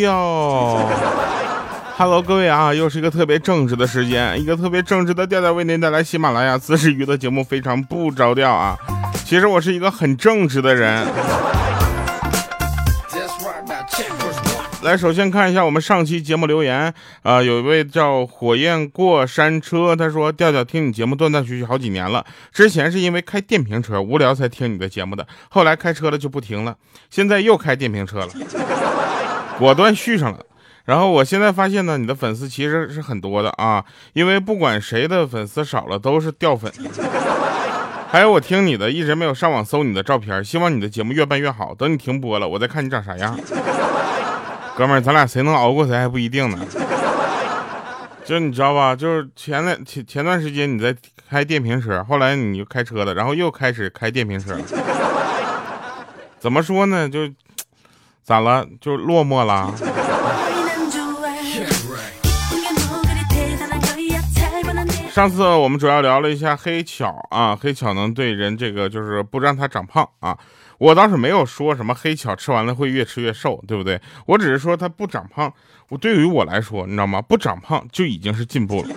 [0.00, 0.88] 调。
[1.96, 8.74] Hello，各位啊，又是一个特别正直的时间，一个特别正直的调调为您带来喜马拉雅自制娱乐节目，非常不着调啊。
[9.26, 11.06] 其实我是一个很正直的人。
[14.82, 26.74] 来，首先看一下我们上期节目留言啊，有一位叫火焰过山车，他说调调听你节目断断续续好几年了，之前是因为开电瓶车无聊才听你的节目的，后来开车了就不停了，
[27.10, 28.28] 现在又开电瓶车了，
[29.60, 30.40] 果断续上了。
[30.86, 36.72] 然后我现在发现呢，你的粉丝其实是很多的啊，因为不管谁的粉丝少了都是掉粉。
[38.08, 41.72] 还有我听你的一直没有上网搜你的照片，希望你的节目越办越好。
[41.72, 43.38] 等你停播了，我再看你长啥样。
[44.74, 46.58] 哥们儿，咱俩谁能熬过谁还不一定呢。
[48.24, 48.96] 就你知道吧？
[48.96, 50.96] 就是前段前前段时间你在
[51.28, 54.58] 开电瓶车，后来你就开车了，然后又开始开电瓶车。
[56.40, 57.08] 怎么说呢？
[57.08, 57.28] 就
[58.22, 58.66] 咋了？
[58.80, 59.72] 就落寞了。
[65.10, 70.38] 上次我们主要聊了一下黑巧啊，黑巧能对人这个就是不让他长胖啊。
[70.78, 74.00] 我倒是没有说什么黑巧吃完了会越吃越瘦，对不对？
[74.26, 75.52] 我只是说他不长胖。
[75.88, 77.20] 我对于我来说，你知道吗？
[77.20, 78.88] 不长胖就已经是进步了。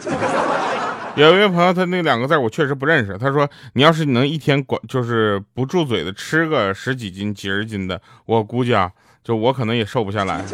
[1.17, 3.17] 有一位朋友，他那两个字我确实不认识。
[3.17, 8.91] 他说：“你要是能一天管就是不住嘴的吃个十几斤、几十斤的，我估计啊，
[9.23, 10.43] 就我可能也瘦不下来。”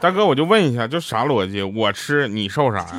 [0.00, 1.62] 大哥，我就问一下，就啥逻辑？
[1.62, 2.96] 我吃你瘦啥呀？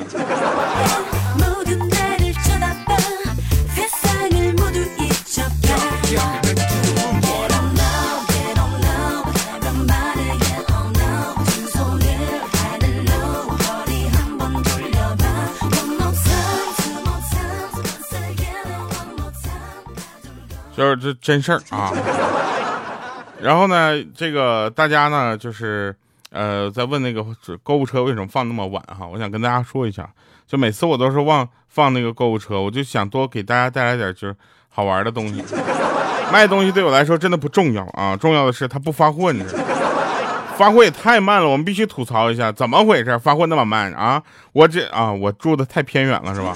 [20.76, 21.92] 就是这真事儿啊。
[23.40, 25.94] 然后呢，这个大家呢，就是。
[26.30, 27.24] 呃，在问那个
[27.62, 29.06] 购物车为什么放那么晚哈？
[29.10, 30.06] 我想跟大家说一下，
[30.46, 34.36] 就每次我都是忘放那个购物车，我就想多给大家带来点就是
[34.68, 35.42] 好玩的东西。
[36.30, 39.64] 卖东西对我来说真的不重要啊，重要的是他不发货，你知道？
[40.58, 43.18] 发货也太慢了，我们必须吐槽一下，怎么回事？
[43.18, 44.22] 发货那么慢啊？
[44.52, 46.54] 我这啊，我住的太偏远了是吧？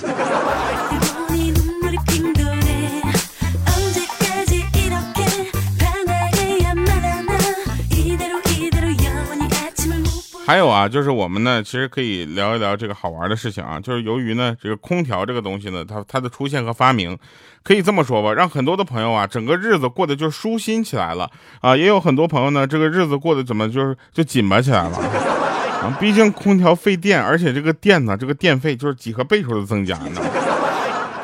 [10.52, 13.80] 还有啊，就是我们呢，其实可以聊一聊这个好玩的事情啊。
[13.80, 17.16] 就是由于呢，这个空调这个东西呢，它它的出现和发明，
[17.62, 21.30] 可以这么说吧，让很多的朋友啊，整个日子过得就舒心起来了
[21.62, 21.74] 啊。
[21.74, 25.96] 也有很多朋友呢，这个日子过得怎么就是就紧巴起来了啊。
[25.98, 30.20] 毕竟空调费电，而且这个电呢，这个电费就是几何倍数的增加呢。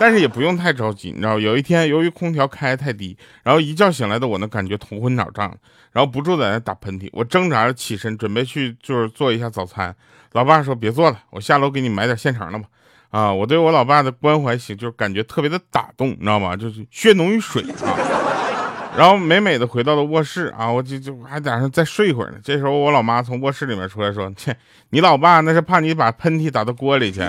[0.00, 5.52] 但是也不用太着急，你知道，有一天由于空调开的太低，然后一觉醒来的我呢，感觉头昏脑胀，
[5.92, 7.08] 然后不住在那打喷嚏。
[7.12, 9.94] 我挣扎着起身，准备去就是做一下早餐。
[10.32, 12.66] 老爸说别做了，我下楼给你买点现成的吧。
[13.10, 16.54] 啊，我对我老爸的关怀心，就是感觉特别的打动，你知道吗？
[16.54, 17.96] 就是血浓于水啊。
[18.96, 22.38] 然后美美的回到了卧室啊，我就就还打算再睡一会儿呢。
[22.44, 24.56] 这时候我老妈从卧室里面出来说：“切，
[24.90, 27.20] 你老爸那是怕你把喷嚏打到锅里去。”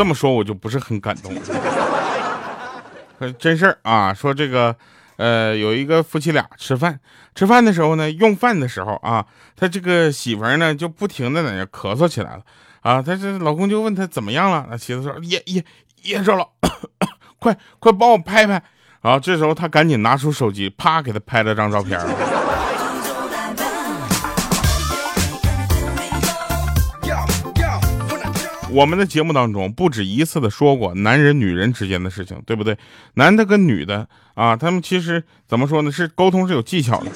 [0.00, 1.30] 这么说，我就不是很感动。
[3.38, 4.74] 真事儿啊，说这个，
[5.18, 6.98] 呃，有一个夫妻俩吃饭，
[7.34, 12.42] 吃饭的时候呢，用饭的时候啊，他这个媳妇呢就不停的在那咳嗽起来了
[12.80, 15.62] 啊，他这老公就问他怎么样了，那妻子说噎噎
[16.04, 16.48] 噎着了，
[17.38, 18.62] 快快帮我拍拍。
[19.02, 22.00] 然后这时候他赶紧拿出手机，啪给他拍了张照片。
[28.72, 32.76] 我们的节目当中不止一次的说过男人女人之间的事情，对不对？
[33.14, 35.90] 男的跟女的啊，他们其实怎么说呢？
[35.90, 37.10] 是沟通是有技巧的。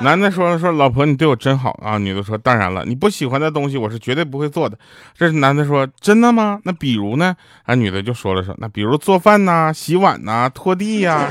[0.00, 4.78] 男的说说老婆你对我真好啊，女的说当然了，你不喜欢的东西我是绝对不会做的。
[5.12, 6.60] 这是男的说真的吗？
[6.62, 7.34] 那比如呢？
[7.64, 11.28] 啊，女的就说了说那比如做饭呐、洗碗呐、拖地呀。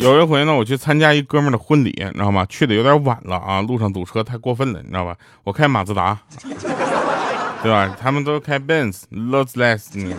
[0.00, 2.46] 有一回呢，我去参加一哥们的婚礼，你知道吗？
[2.48, 5.14] 去的有点晚了啊，路上堵车太过分了，你知道吧？
[5.44, 6.18] 我开马自达，
[7.62, 7.94] 对吧？
[8.00, 10.14] 他们都开 Benz，Lexus，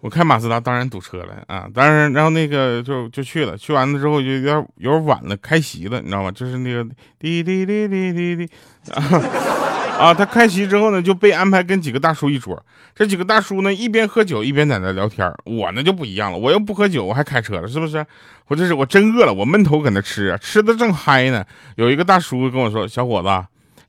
[0.00, 1.68] 我开马自达，当然堵车了啊！
[1.74, 6.30] 当然，然后那个就就去了，去完了之后就有点有点晚了，开席了，你知道吗？
[6.30, 6.82] 就是那个
[7.18, 8.50] 滴滴滴滴滴滴，
[8.94, 9.02] 啊，
[9.98, 12.64] 啊他开席之后呢，就被安排跟几个大叔一桌。
[12.94, 15.28] 这几个大叔呢，一边喝酒一边在那聊天。
[15.44, 18.04] 我呢就不一样了，我又不喝酒，我还开车了，是不是？
[18.46, 21.44] 我这是我真饿了，我闷头搁那吃，吃的正嗨呢。
[21.76, 23.28] 有一个大叔跟我说：“小伙子，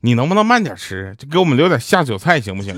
[0.00, 1.14] 你能不能慢点吃？
[1.16, 2.76] 就给我们留点下酒菜，行不行？”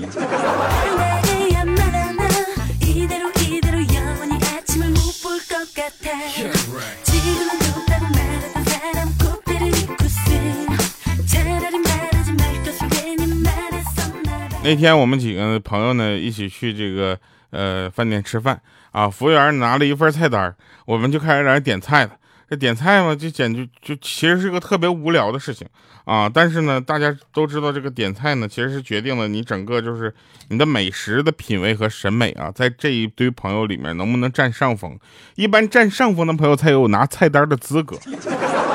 [14.63, 17.19] 那天我们几个朋友呢一起去这个
[17.51, 18.59] 呃饭店吃饭
[18.91, 20.55] 啊，服务员拿了一份菜单，
[20.85, 22.11] 我们就开始在那点菜了。
[22.49, 25.67] 这点菜嘛，就简直就其实是个特别无聊的事情
[26.05, 26.29] 啊。
[26.31, 30.13] 但是呢，大家都知道这个点菜呢，其实是决定了你整个就是
[30.49, 34.97] 你的美食的品味和审美啊，在这一堆朋友里面能不能占上风。
[35.35, 37.97] 一般占上风的朋友才有拿菜单的资格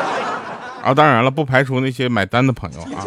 [0.82, 0.92] 啊。
[0.92, 3.06] 当然了，不排除那些买单的朋友啊。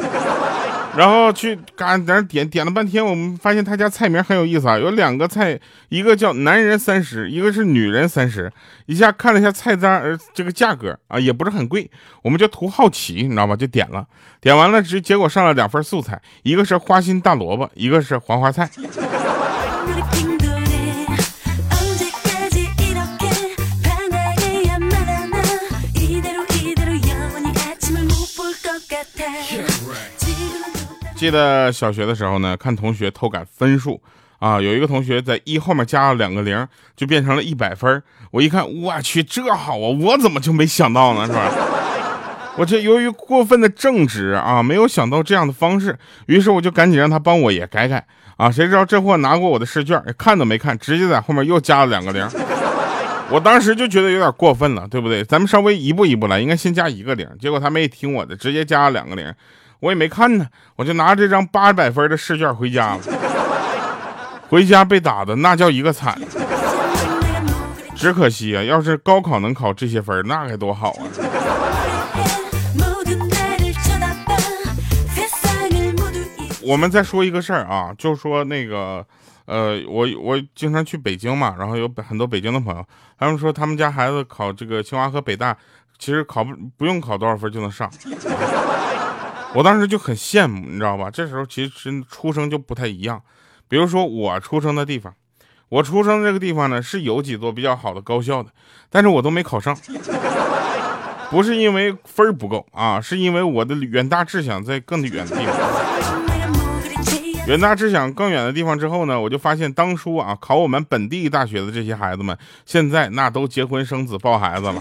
[0.98, 5.58] 然后去嘎在那点点了半天，我们发现他家菜名很有意思啊，有两个菜，
[5.88, 8.52] 一个叫男人三十，一个是女人三十。
[8.88, 11.90] 一下看了一下菜单，呃，这个价格啊也不是很贵，
[12.22, 13.56] 我们就图好奇，你知道吧？
[13.56, 14.06] 就点了，
[14.42, 18.70] 点完了，直结果上了两份素菜，一个是花心大萝卜，一个是黄花菜。
[31.22, 34.02] 记得小学的时候呢，看同学偷改分数
[34.40, 38.02] 啊，有一个同学在一后面加了两个零，就变成了一百分。
[38.32, 41.28] 我一看，我去，这好啊，我怎么就没想到呢？
[41.28, 41.52] 是吧？
[42.58, 45.96] 我这由于过分的正直啊，没有想到这样的方式，
[46.26, 48.04] 于是我就赶紧让他帮我也改改
[48.38, 48.50] 啊。
[48.50, 52.28] 谁知道这货拿过我的试卷，看都没看，直接在后面又加了两个零。
[53.30, 55.24] 我当时就觉得有点过分了，对不对？
[55.24, 57.30] 咱们稍微一步一步来，应该先加一个零。
[57.40, 59.32] 结果他没听我的，直接加了两个零。
[59.82, 60.48] 我也没看呢，
[60.78, 63.00] 我就拿这张八百分的试卷回家了。
[64.48, 66.20] 回家被打的那叫一个惨，
[67.96, 71.04] 只可惜啊，要是高考能考这些分，那该多好啊！
[76.62, 79.06] 我们再说一个事儿啊，就说那个，
[79.46, 82.86] 呃，我我经常去北京嘛，然后有很多北京的朋友，
[83.18, 85.58] 他们说他们家孩子考这个清华和北大，
[85.98, 87.90] 其实考不不用考多少分就能上。
[89.54, 91.10] 我当时就很羡慕，你知道吧？
[91.12, 93.22] 这时候其实出生就不太一样。
[93.68, 95.14] 比如说我出生的地方，
[95.68, 98.50] 我出生这个地方呢是有几座比较好的高校的，
[98.90, 99.78] 但是我都没考上。
[101.30, 105.56] 不是因为分不够啊，是因为我的远大志向在更远的地方。
[107.48, 114.76] 远大志向更远的地方之后呢，我就发现当初啊考我们本地大学的这些孩子们，现在那都结婚生子抱孩子了，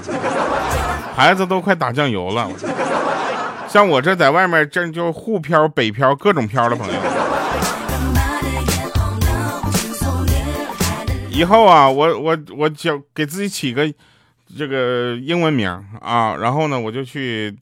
[1.17, 2.49] 孩子都快打酱油了。
[3.71, 6.95] 像我这在外面，这就沪漂、北漂，各种漂的朋友。
[11.31, 13.89] 以后啊，我我我叫给自己起个
[14.59, 15.69] 这个英文名
[16.01, 17.57] 啊，然后呢，我就去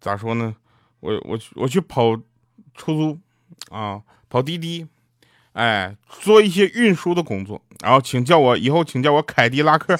[0.00, 0.54] 咋说呢？
[1.00, 2.16] 我我我去跑
[2.76, 3.18] 出租
[3.70, 4.00] 啊，
[4.30, 4.86] 跑滴滴，
[5.54, 9.98] 哎，做一些运输的工作，然后请叫我以后请叫我凯迪拉克。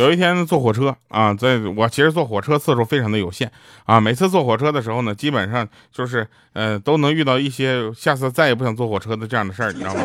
[0.00, 3.50] 有一天坐火车啊，在我其实坐火车次数非常的有限
[3.84, 10.00] 啊，每次坐火车的时候呢，基本上就是呃都能遇到一些下次再也不想坐火车的这样的事儿，你知道吗？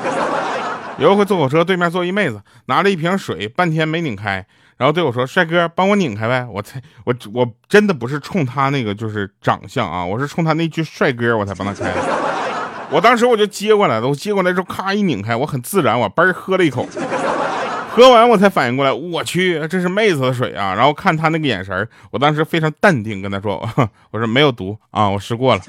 [0.99, 4.45] 有一回坐火车，对面坐一妹子，拿了一瓶水，半天没拧开，
[4.77, 11.91] 然后对我说：“帅哥，帮我拧开呗。”我才我我真的不是冲他那个就是长相啊，我是冲他那句帅哥我才帮他开。
[12.91, 16.87] 我当时我就接过来了，我接过来之后咔一拧开，我很自然，我嘣喝了一口。
[17.95, 20.75] 喝完我才反应过来，我去，这是妹子的水啊！
[20.75, 23.57] 然后看他那个眼神我当时非常淡定跟他说
[24.11, 25.61] ：“我说没有毒啊，我试过了。”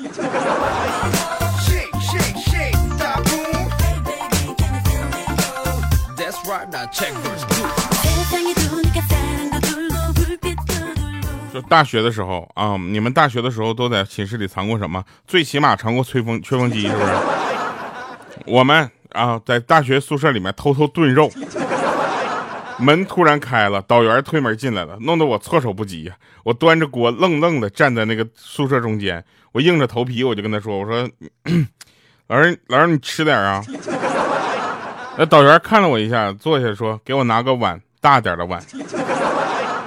[11.54, 15.04] 就大学的时候啊，你们大学的时候都在寝室里藏过什么？
[15.28, 17.12] 最起码藏过吹风吹风机，是不是？
[18.46, 21.30] 我们啊，在大学宿舍里面偷偷炖肉。
[22.78, 26.14] 门突然开了，导员推门进来了，弄得我措手不及呀！
[26.44, 31.08] 我端着锅愣愣的站在那个宿舍中间，我硬着头皮我就跟他说：“我说，
[32.28, 33.62] 老师，老师你吃点啊。”
[35.18, 38.62] 那导员看了我一下，坐下说：“给我拿个碗，大点的碗。”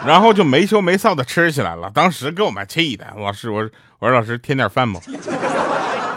[0.05, 1.91] 然后就没羞没臊的吃起来了。
[1.93, 3.69] 当时给我们气的，老师我
[3.99, 4.99] 我说老师添点饭不？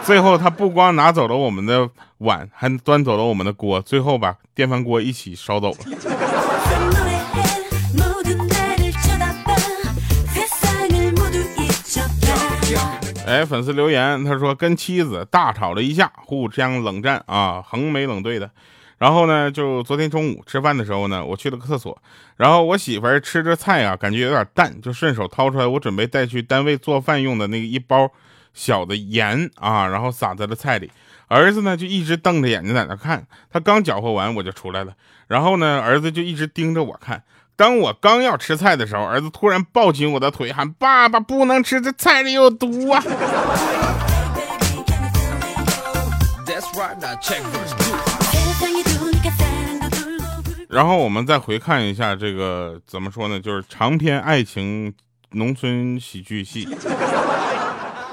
[0.03, 5.77] 最后他不光拿走了我们的碗，还端走了我们的锅，最后把电饭锅一起烧走了。
[13.33, 18.51] 哎，粉丝留言，他说跟妻子大吵了一架，互相冷战啊，横眉冷对的。
[18.99, 21.99] 然后呢，就昨天中午吃饭的时候呢，我去了个厕所，
[22.37, 28.07] 然后我媳妇儿吃着菜啊，感觉有点淡，就顺手掏出来我准备带去单位做饭用的那个一包
[28.53, 30.91] 小的盐啊，然后撒在了菜里。
[31.27, 34.93] 儿子呢就一直瞪着眼睛在那看，他刚搅和完我就出来了，
[35.27, 37.23] 然后呢，儿子就一直盯着我看。
[37.55, 43.03] 当我刚要吃菜的时候，儿子突然抱紧我的腿，喊：“爸爸，不能吃，这菜里有毒啊！”
[50.67, 53.39] 然后我们再回看一下这个怎么说呢？
[53.39, 54.91] 就是长篇爱情
[55.31, 56.65] 农村喜剧戏，《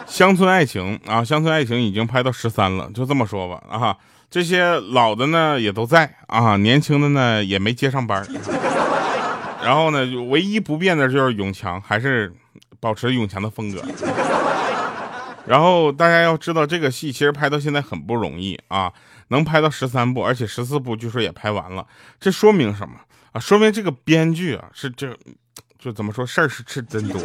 [0.07, 3.97] 乡村爱情》啊，《乡村爱情》已经拍到十三了，就这么说吧啊，
[4.31, 8.23] 这些老的呢也都在啊，年轻的呢也没接上班。
[9.63, 12.33] 然后呢，唯一不变的就是永强，还是
[12.81, 13.83] 保持永强的风格。
[15.47, 18.93] 然后大家要知道，这个戏其实拍到现在很不容易啊，
[19.29, 21.87] 能拍到十三部，而且十四部据说也拍完了。
[22.21, 22.95] 这说明什么
[23.33, 23.41] 啊？
[23.41, 25.17] 说明这个编剧啊是这，
[25.79, 27.21] 就怎么说事儿是是真多，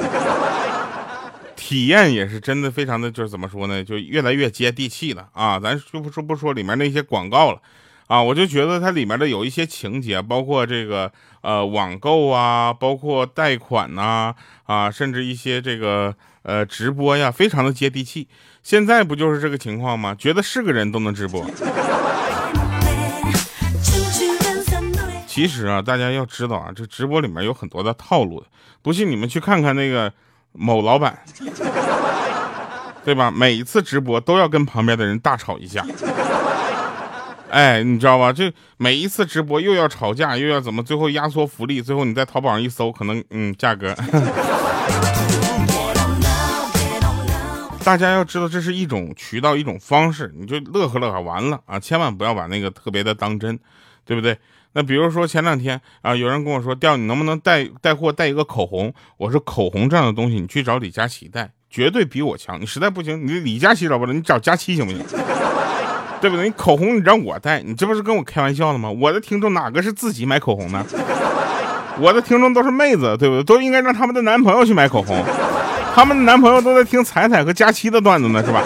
[1.56, 3.84] 体验也是真的非常的，就是怎么说呢？
[3.84, 5.60] 就越来越接地气了啊！
[5.60, 7.62] 咱就不说不说里面那些广告了。
[8.08, 14.36] 啊，我就觉得它里面的有一些情节，包括这个呃网购啊，包括贷款呐，
[14.66, 18.28] 啊，甚至一些这个呃直播呀，非常的接地气。
[18.62, 20.14] 现在不就是这个情况吗？
[20.14, 21.44] 觉得是个人都能直播。
[25.26, 28.48] 其实啊，大家要知道啊，这直播里面有很多的套路的。
[28.82, 30.14] 不信你们去看看那个
[30.52, 31.20] 某老板，
[33.04, 33.32] 对吧？
[33.32, 35.84] 每一次直播都要跟旁边的人大吵一架。
[37.56, 38.34] 哎，你知道吧？
[38.34, 40.84] 这每一次直播又要吵架，又要怎么？
[40.84, 43.96] 最后压缩福利，最后你在淘宝上一搜，可能嗯，价格。
[47.82, 51.80] 大家要知道，这是一种渠道，一种方式，你就乐呵乐呵完了啊！
[51.80, 53.58] 千万不要把那个特别的当真，
[54.04, 54.38] 对不对？
[54.74, 58.94] 那比如说前两天啊，有人跟我说，调你能不能带带货带一个口红？
[59.16, 62.60] 我说口红这样的东西，你去找李佳琦带，绝对比我强。
[62.60, 65.02] 你实在不行，你李佳琦找不着，你找佳琦行不行？
[66.22, 66.46] 对不对？
[66.46, 68.90] 你口红你让我带，你这不是跟我开玩笑呢吗？
[68.90, 70.86] 我的听众哪个是自己买口红呢？
[72.00, 73.44] 我的听众都是妹子，对不对？
[73.44, 75.24] 都应该让他们的男朋友去买口红，
[75.94, 78.64] 他们的男朋友都在听彩彩和佳期的段子呢，是吧？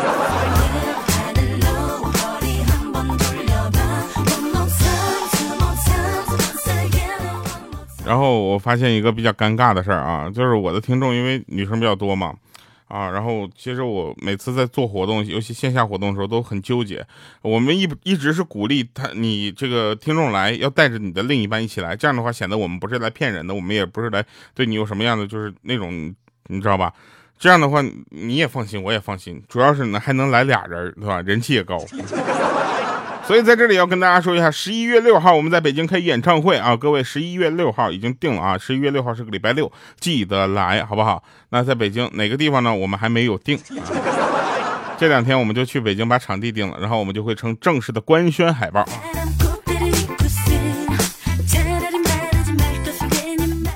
[8.06, 12.34] 然后我发现一个比较尴尬的事儿啊，就是我的听众因为女生比较多嘛。
[12.90, 17.06] 啊，然后其实我每次在做活动，尤其线下活动的时候都很纠结。
[17.42, 26.14] 我们一一直是鼓励他，你这个听众来要带着你的另一半一起来，这样的话显得我们不是来骗人的，我们也不是来对你有什么样的就是那种，
[26.48, 26.92] 你知道吧？
[27.38, 31.22] 这样的话你也放心，我也放心，主要是呢还能来俩人，对吧？
[31.22, 31.78] 人气也高。
[33.30, 41.24] 所以在这里要跟大家说一下，十一月六号我们在北京开演唱会啊，各位十一月六号已经定了啊，十一月六号是个礼拜六，记得来好不好？
[41.50, 42.74] 那在北京哪个地方呢？
[42.74, 48.84] 我们还没有定啊，这两天我们就去北京把场地定了，然后我们就会成正式的官宣海报。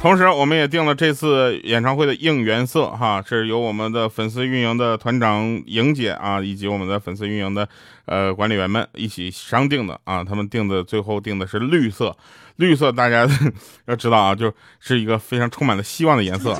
[0.03, 7.65] 同时，我们也定了这次演唱会的应援色，哈，是由我们的粉丝运营的团长莹姐啊，以及我们的粉丝运营的
[8.05, 10.22] 呃管理员们一起商定的啊。
[10.22, 12.13] 他们定的最后定的是绿色，
[12.57, 13.25] 绿色大家
[13.88, 16.53] 要知道啊，就是一个非常充满了希望的颜色，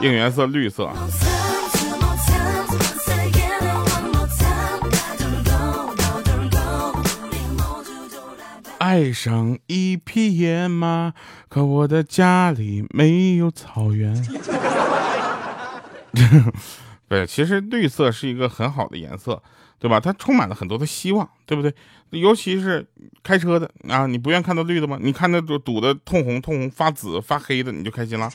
[0.00, 0.90] 应援色绿色。
[8.94, 11.14] 爱上一匹野马，
[11.48, 14.14] 可我的家里没有草原。
[17.08, 19.42] 对，其实绿色是一个很好的颜色，
[19.80, 19.98] 对吧？
[19.98, 21.74] 它充满了很多的希望，对不对？
[22.10, 22.86] 尤其是
[23.24, 24.96] 开车的啊，你不愿看到绿的吗？
[25.02, 28.30] 你看那堵堵的通红、通红发紫、发黑的，你就开心了，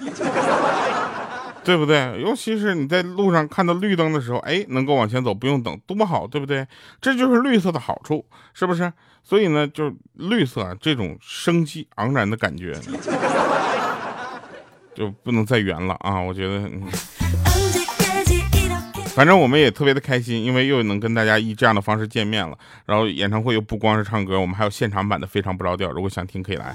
[1.70, 2.20] 对不对？
[2.20, 6.66] 尤其是你在路上看到绿灯的时候，哎，能够往前走，不用等，多好，对不对？
[7.00, 8.92] 这就是绿色的好处，是不是？
[9.24, 12.74] 所以呢，就绿色，这种生机盎然的感觉，
[14.98, 16.20] 就不能再圆了啊！
[16.20, 16.68] 我觉得，
[19.10, 22.58] 反正我们也特别的开心，因为又能跟大家以这样的方式见面了。
[22.88, 26.74] 然后演唱会又不光是唱歌，我们还有现场版的《非常不着调》，如果想听可以来。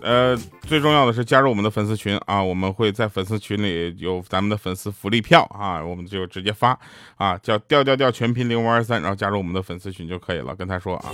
[0.00, 0.34] 呃，
[0.74, 6.76] 最重要的是加入我们的粉丝群啊，我们会在粉丝群里有咱们的粉丝福利票啊，我们就直接发
[7.14, 11.12] 啊，叫调调调全拼零五二三，然后加入我们的粉丝群就可以了，跟他说啊。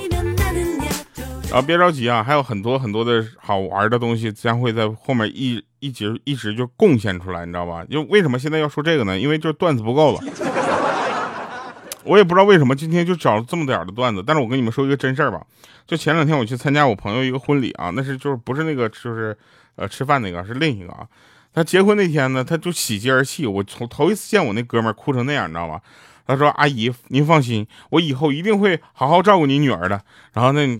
[1.50, 7.84] 然后别着急啊，还有很多很多的好玩的东西将会在后面一一直一直就贡献出来，你知道吧？
[7.84, 9.18] 就为什么现在要说这个呢？
[9.18, 10.20] 因为就段子不够了。
[12.04, 15.40] 我也不知道为什么今天就找了这么点的段子，但是我跟你们说一个真事儿吧。
[15.86, 19.36] 就前两天我去参加我朋友一个婚礼啊，那是就是不是那个就是
[19.76, 21.06] 呃吃饭那个，是另一个啊。
[21.52, 23.46] 他结婚那天呢，他就喜极而泣。
[23.46, 25.80] 我从头一次见我那哥们儿哭成那样，你知道吗？
[26.26, 30.00] 他说：“阿姨，您放心，我以后一定会好好照顾你女儿的。”
[30.32, 30.78] 然后那。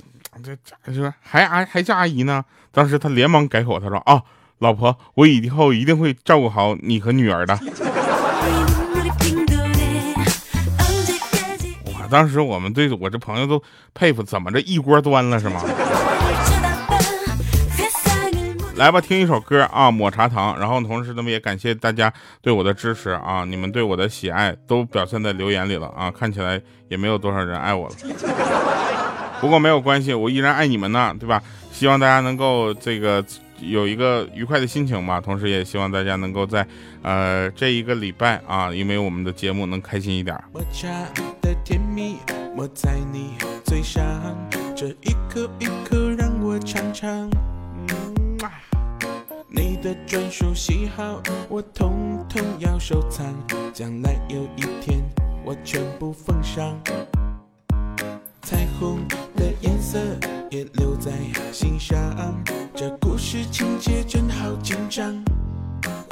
[0.85, 2.45] 这说还还还叫阿姨呢？
[2.71, 4.23] 当时他连忙改口，他说：“啊，
[4.59, 7.59] 老婆，我以后一定会照顾好你和女儿的。”
[12.11, 13.63] 当时我们对我这朋友都
[13.95, 15.63] 佩服，怎么着一锅端了是吗？
[18.77, 20.59] 来吧，听一首歌啊，抹茶糖。
[20.59, 27.95] 然后同时呢，也感谢大家对我的支持啊，你们对我的喜爱都表现在留言里了啊，看起来也没有多少人爱我了。
[29.39, 31.43] 不过没有关系，我依然爱你们呢，对吧？
[31.71, 33.23] 希望大家能够这个
[33.61, 36.67] 有一个愉快的心情吧，同时也希望大家能够在
[37.03, 40.37] 呃这一个礼拜啊，因为我们的节目能开心一点。
[40.53, 40.89] 抹茶
[41.41, 42.17] 的甜蜜
[42.57, 43.35] 抹在你
[49.83, 53.35] 的专属喜好，我统统要收藏，
[53.73, 55.03] 将来有一天
[55.43, 56.79] 我全部奉上。
[58.43, 58.99] 彩虹
[59.37, 59.99] 的颜色
[60.51, 61.13] 也留在
[61.53, 61.97] 心上，
[62.75, 65.15] 这故事情节真好紧张。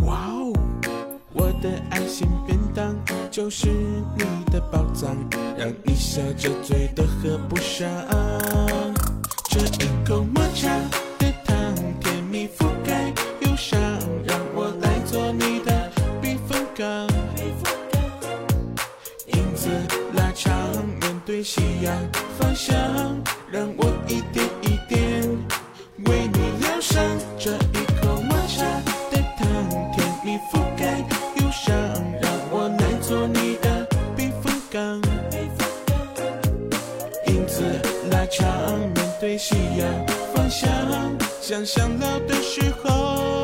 [0.07, 0.53] 哇哦，
[1.33, 2.95] 我的爱心便当
[3.33, 3.69] 就是
[4.17, 5.17] 你的宝藏，
[5.59, 7.89] 让你笑着嘴都合不上。
[9.51, 10.71] 这一口抹茶
[39.21, 40.71] 对夕阳方向，
[41.41, 43.43] 想象老的时候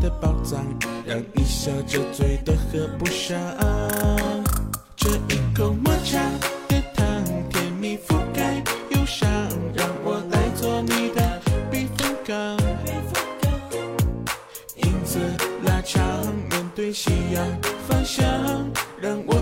[0.00, 0.64] 的宝藏，
[1.04, 3.38] 让你笑着嘴都合不上。
[4.96, 6.18] 这一口抹茶
[6.68, 7.06] 的糖，
[7.50, 9.28] 甜蜜覆盖忧伤，
[9.74, 12.56] 让我来做你的避风港。
[14.76, 15.18] 影子
[15.64, 16.02] 拉长，
[16.50, 17.46] 面对夕阳
[17.86, 18.24] 方向，
[19.00, 19.34] 让我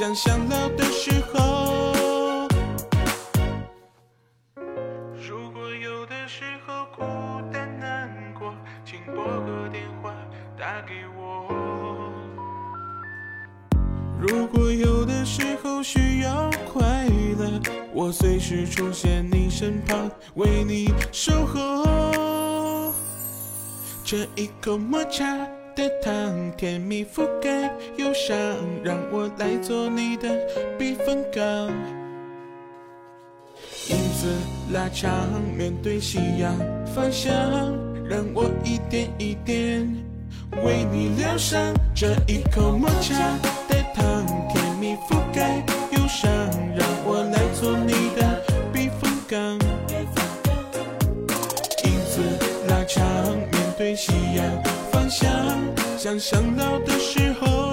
[0.00, 2.48] 想想老的时候。
[5.28, 7.02] 如果有的时候孤
[7.52, 10.14] 单难过，请拨个电话
[10.58, 12.10] 打给我。
[14.18, 17.06] 如果有的时候需要快
[17.38, 17.60] 乐，
[17.92, 22.94] 我随时出现你身旁，为你守候。
[24.02, 25.46] 这一口抹茶
[25.80, 28.36] 的糖，甜蜜覆盖忧伤，
[28.84, 30.28] 让我来做你的
[30.78, 31.42] 避风港。
[33.88, 34.28] 影子
[34.74, 35.10] 拉长，
[35.56, 37.32] 面对夕阳方向，
[38.06, 39.90] 让我一点一点
[40.62, 41.58] 为你疗伤。
[41.94, 43.16] 这一口抹茶
[43.66, 43.80] 的。
[43.94, 46.30] 糖甜蜜覆盖忧伤，
[46.76, 49.38] 让我来做你的避风港。
[51.84, 52.20] 影子
[52.68, 53.02] 拉长，
[53.34, 54.46] 面对夕阳
[55.10, 55.28] 想，
[55.98, 57.69] 想想老的时候。